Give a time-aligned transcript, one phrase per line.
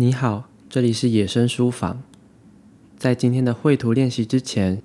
[0.00, 2.02] 你好，这里是野生书房。
[2.96, 4.80] 在今天的绘图练习之前，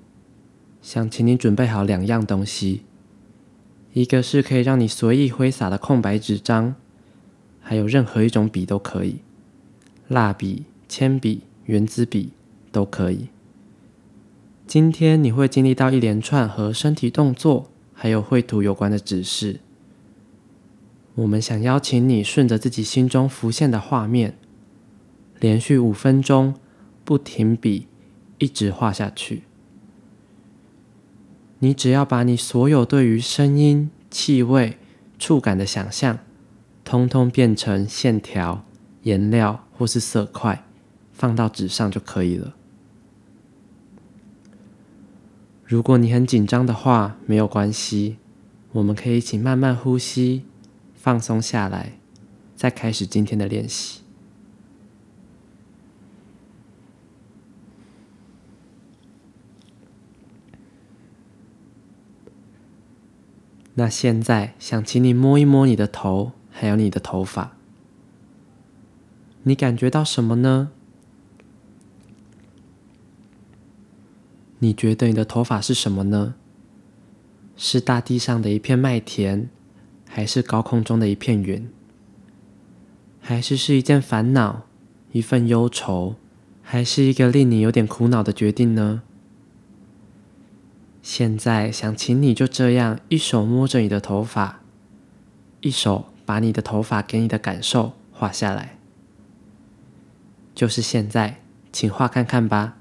[0.82, 2.82] 想请你准备好两样东西：
[3.94, 6.74] 一个是可以让你随意挥洒的空白纸张，
[7.62, 9.20] 还有任何一种笔都可以，
[10.06, 12.32] 蜡笔、铅笔、圆珠笔
[12.70, 13.28] 都可以。
[14.66, 19.60] 今天你会经历到一连串和身体动作还有绘图有关的指示。
[21.14, 24.36] 我们想邀请你顺着自己心中浮现的画面，
[25.40, 26.54] 连续五分钟
[27.04, 27.86] 不停笔，
[28.38, 29.42] 一直画下去。
[31.58, 34.78] 你只要把你所有对于声音、气味、
[35.18, 36.18] 触感的想象，
[36.84, 38.64] 通通变成线条、
[39.02, 40.64] 颜料或是色块，
[41.12, 42.54] 放到纸上就可以了。
[45.64, 48.18] 如果你很紧张的话，没有关系，
[48.72, 50.44] 我们可以一起慢慢呼吸。
[50.94, 51.92] 放松下来，
[52.54, 54.00] 再开始今天的练习。
[63.76, 67.56] 那现在想请你摸一摸你的头，还有你的头发，
[69.42, 70.70] 你感觉到什么呢？
[74.58, 76.34] 你觉得你的头发是什么呢？
[77.56, 79.50] 是大地上的一片麦田？
[80.08, 81.68] 还是高空中的一片云，
[83.20, 84.62] 还是是一件烦恼、
[85.12, 86.14] 一份忧愁，
[86.62, 89.02] 还是一个令你有点苦恼的决定呢？
[91.08, 94.58] 现在想请你就这样一手摸着你的头发，
[95.60, 98.76] 一手把你的头发给你的感受画下来。
[100.52, 102.78] 就是现在，请画看看吧。